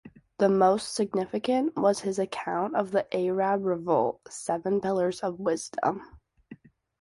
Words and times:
The 0.39 0.49
most 0.49 0.95
significant 0.95 1.75
was 1.77 1.99
his 1.99 2.17
account 2.17 2.75
of 2.75 2.89
the 2.89 3.05
Arab 3.15 3.63
Revolt, 3.63 4.21
"Seven 4.31 4.81
Pillars 4.81 5.19
of 5.19 5.39
Wisdom". 5.39 6.01